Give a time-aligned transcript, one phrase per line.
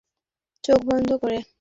[0.63, 1.37] চোখ বন্ধ করে?